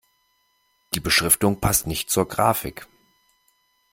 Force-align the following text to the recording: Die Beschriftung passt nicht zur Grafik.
Die 0.95 0.99
Beschriftung 0.99 1.59
passt 1.59 1.85
nicht 1.85 2.09
zur 2.09 2.27
Grafik. 2.27 2.87